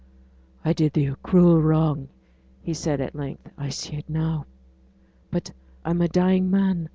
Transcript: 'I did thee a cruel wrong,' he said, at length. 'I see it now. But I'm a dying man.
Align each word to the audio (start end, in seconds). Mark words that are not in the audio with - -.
'I 0.65 0.73
did 0.73 0.93
thee 0.93 1.05
a 1.05 1.15
cruel 1.17 1.61
wrong,' 1.61 2.07
he 2.63 2.73
said, 2.73 2.99
at 2.99 3.13
length. 3.13 3.51
'I 3.55 3.69
see 3.69 3.97
it 3.97 4.09
now. 4.09 4.47
But 5.29 5.51
I'm 5.85 6.01
a 6.01 6.07
dying 6.07 6.49
man. 6.49 6.89